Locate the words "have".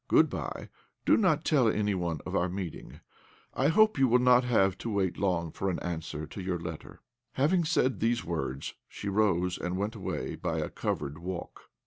4.45-4.75